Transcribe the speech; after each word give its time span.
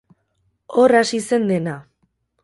Hor 0.83 0.95
hasi 0.99 1.19
zen 1.33 1.45
dena. 1.51 1.75